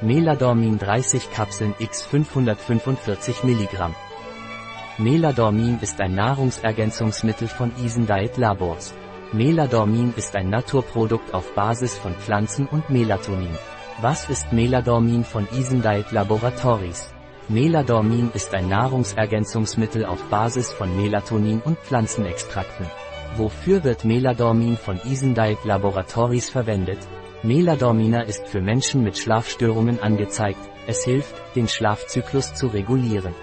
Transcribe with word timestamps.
Meladormin 0.00 0.76
30 0.78 1.30
Kapseln 1.30 1.72
x 1.78 2.02
545 2.02 3.44
mg. 3.44 3.94
Meladormin 4.98 5.78
ist 5.82 6.00
ein 6.00 6.16
Nahrungsergänzungsmittel 6.16 7.46
von 7.46 7.70
Isen 7.82 8.06
Diet 8.06 8.36
Labors. 8.36 8.92
Meladormin 9.32 10.12
ist 10.16 10.34
ein 10.34 10.50
Naturprodukt 10.50 11.32
auf 11.32 11.54
Basis 11.54 11.96
von 11.96 12.12
Pflanzen 12.14 12.66
und 12.66 12.90
Melatonin. 12.90 13.56
Was 14.00 14.28
ist 14.28 14.52
Meladormin 14.52 15.22
von 15.24 15.46
Isen 15.52 15.80
Diet 15.80 16.10
Laboratories? 16.10 17.08
Meladormin 17.48 18.32
ist 18.34 18.52
ein 18.52 18.68
Nahrungsergänzungsmittel 18.68 20.04
auf 20.04 20.22
Basis 20.24 20.72
von 20.72 20.94
Melatonin 20.96 21.60
und 21.64 21.78
Pflanzenextrakten. 21.78 22.86
Wofür 23.36 23.84
wird 23.84 24.04
Meladormin 24.04 24.76
von 24.76 25.00
Isen 25.04 25.34
Diet 25.34 25.64
Laboratories 25.64 26.50
verwendet? 26.50 26.98
Meladormina 27.44 28.22
ist 28.22 28.48
für 28.48 28.62
Menschen 28.62 29.04
mit 29.04 29.18
Schlafstörungen 29.18 30.00
angezeigt, 30.00 30.58
es 30.86 31.04
hilft, 31.04 31.34
den 31.54 31.68
Schlafzyklus 31.68 32.54
zu 32.54 32.68
regulieren. 32.68 33.34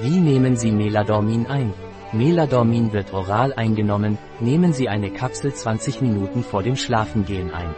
Wie 0.00 0.18
nehmen 0.18 0.56
Sie 0.56 0.72
Meladormin 0.72 1.46
ein? 1.46 1.72
Meladormin 2.12 2.92
wird 2.92 3.14
oral 3.14 3.52
eingenommen, 3.52 4.18
nehmen 4.40 4.72
Sie 4.72 4.88
eine 4.88 5.12
Kapsel 5.12 5.54
20 5.54 6.00
Minuten 6.00 6.42
vor 6.42 6.64
dem 6.64 6.74
Schlafengehen 6.74 7.54
ein. 7.54 7.72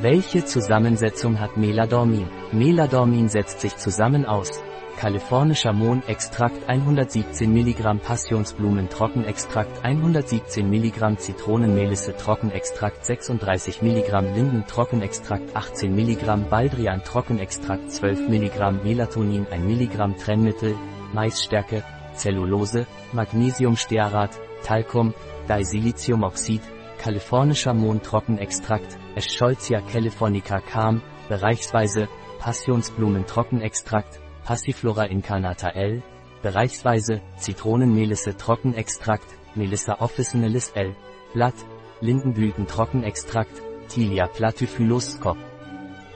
Welche 0.00 0.44
Zusammensetzung 0.44 1.40
hat 1.40 1.56
Meladormin? 1.56 2.28
Meladormin 2.52 3.28
setzt 3.28 3.60
sich 3.60 3.76
zusammen 3.76 4.26
aus. 4.26 4.62
Kalifornischer 4.98 5.74
Mohnextrakt 5.74 6.68
117 6.68 7.52
mg 7.52 8.02
Passionsblumen 8.02 8.88
Trockenextrakt 8.88 9.84
117 9.84 10.70
mg 10.70 11.18
Zitronenmelisse 11.18 12.16
Trockenextrakt 12.16 13.04
36 13.04 13.82
mg 13.82 14.20
Linden 14.34 14.64
Trockenextrakt 14.66 15.54
18 15.54 15.94
mg 15.94 16.48
Baldrian 16.48 17.02
Trockenextrakt 17.04 17.92
12 17.92 18.28
mg 18.28 18.84
Melatonin 18.84 19.46
1 19.50 19.64
mg 19.64 20.16
Trennmittel, 20.18 20.74
Maisstärke, 21.12 21.82
Zellulose, 22.14 22.86
Magnesiumstearat, 23.12 24.30
Talcum, 24.62 25.12
Disiliciumoxid, 25.46 26.62
kalifornischer 26.98 27.74
Mohntrockenextrakt, 27.74 28.98
Eschscholzia 29.14 29.80
californica 29.80 30.60
Calm, 30.60 31.02
bereichsweise, 31.28 32.08
Passionsblumen-Trockenextrakt, 32.38 34.20
Passiflora 34.44 35.04
incarnata 35.06 35.70
L, 35.70 36.02
bereichsweise, 36.42 37.22
Zitronenmelisse 37.36 38.36
Trockenextrakt, 38.36 39.26
Melissa 39.54 40.00
officinalis 40.00 40.70
L, 40.74 40.94
Blatt, 41.32 41.54
Lindenblüten-Trockenextrakt, 42.00 43.62
Tilia 43.88 44.26
platyphylus 44.26 45.14
Skop. 45.14 45.38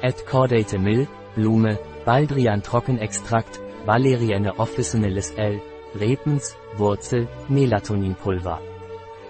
Et 0.03 0.27
cordate 0.27 0.79
Mill, 0.79 1.09
Blume, 1.35 1.79
Baldrian 2.05 2.63
Trockenextrakt, 2.63 3.61
Valerienne 3.87 4.59
officinalis 4.59 5.33
L, 5.37 5.61
Repens, 5.95 6.57
Wurzel, 6.77 7.29
Melatoninpulver. 7.49 8.61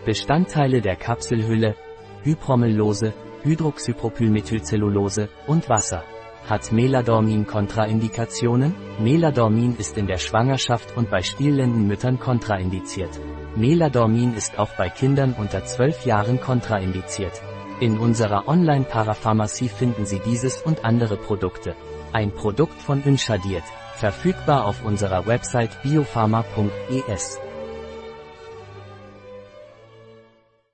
Bestandteile 0.05 0.81
der 0.81 0.97
Kapselhülle, 0.97 1.77
Hypromellose, 2.23 3.13
Hydroxypropylmethylcellulose 3.43 5.29
und 5.47 5.69
Wasser. 5.69 6.05
Hat 6.49 6.73
Meladormin 6.73 7.47
Kontraindikationen? 7.47 8.75
Meladormin 8.99 9.77
ist 9.77 9.99
in 9.99 10.07
der 10.07 10.17
Schwangerschaft 10.17 10.97
und 10.97 11.11
bei 11.11 11.23
stillenden 11.23 11.87
Müttern 11.87 12.19
kontraindiziert. 12.19 13.21
Meladormin 13.57 14.35
ist 14.35 14.59
auch 14.59 14.71
bei 14.77 14.89
Kindern 14.89 15.35
unter 15.39 15.65
12 15.65 16.07
Jahren 16.07 16.41
kontraindiziert. 16.41 17.41
In 17.81 17.99
unserer 17.99 18.49
Online-Parapharmacie 18.49 19.69
finden 19.69 20.07
Sie 20.07 20.21
dieses 20.21 20.63
und 20.63 20.85
andere 20.85 21.17
Produkte. 21.17 21.75
Ein 22.13 22.33
Produkt 22.33 22.81
von 22.81 23.03
Inshadiert. 23.05 23.65
Verfügbar 23.97 24.65
auf 24.65 24.85
unserer 24.85 25.27
Website 25.27 25.83
biopharma.es. 25.83 27.39